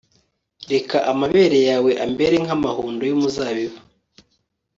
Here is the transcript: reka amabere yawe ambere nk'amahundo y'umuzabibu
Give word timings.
reka 0.71 0.97
amabere 1.11 1.59
yawe 1.69 1.91
ambere 2.05 2.35
nk'amahundo 2.43 3.01
y'umuzabibu 3.09 3.77